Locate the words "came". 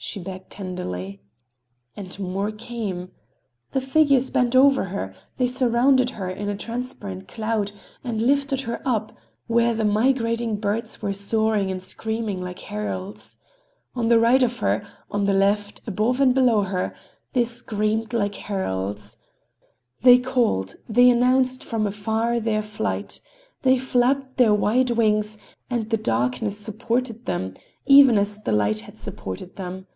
2.52-3.10